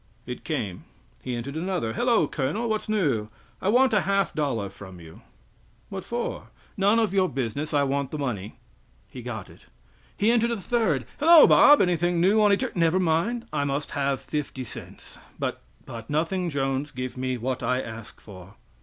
It 0.25 0.43
came. 0.43 0.85
He 1.21 1.35
entered 1.35 1.55
another. 1.55 1.93
"Hello! 1.93 2.27
colonel, 2.27 2.67
what's 2.67 2.89
new?" 2.89 3.29
"I 3.61 3.69
want 3.69 3.93
a 3.93 4.01
half 4.01 4.33
dollar 4.33 4.71
from 4.71 4.99
you!" 4.99 5.21
"What 5.89 6.03
for?" 6.03 6.47
"None 6.75 6.97
of 6.97 7.13
your 7.13 7.29
business 7.29 7.71
I 7.71 7.83
want 7.83 8.09
the 8.09 8.17
money." 8.17 8.55
He 9.11 9.21
got 9.21 9.47
it. 9.47 9.67
He 10.17 10.31
entered 10.31 10.49
a 10.49 10.57
third. 10.57 11.05
"Hello, 11.19 11.45
Bob! 11.45 11.83
Anything 11.83 12.19
new 12.19 12.41
on 12.41 12.49
eter" 12.49 12.75
"Never 12.75 12.99
mind, 12.99 13.45
I 13.53 13.63
must 13.63 13.91
have 13.91 14.19
fifty 14.19 14.63
cents!" 14.63 15.19
"But" 15.37 15.61
"But 15.85 16.09
nothing, 16.09 16.49
Jones, 16.49 16.89
give 16.89 17.15
me 17.15 17.37
what 17.37 17.61
I 17.61 17.79
ask 17.79 18.19
for." 18.19 18.55